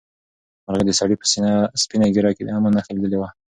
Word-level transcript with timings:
مرغۍ 0.65 0.83
د 0.87 0.91
سړي 0.99 1.15
په 1.19 1.25
سپینه 1.81 2.07
ږیره 2.13 2.31
کې 2.35 2.43
د 2.43 2.49
امن 2.57 2.71
نښه 2.77 2.91
لیدلې 2.95 3.17
وه. 3.19 3.29